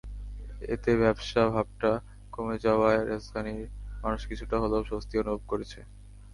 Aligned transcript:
এতে 0.69 0.91
ভ্যাপসা 0.99 1.43
ভাবটা 1.49 1.91
কমে 2.33 2.55
যাওয়ায় 2.65 3.01
রাজধানীর 3.05 3.65
মানুষ 4.03 4.21
কিছুটা 4.29 4.55
হলেও 4.63 4.87
স্বস্তি 4.89 5.15
অনুভব 5.21 5.41
করেছে। 5.51 5.79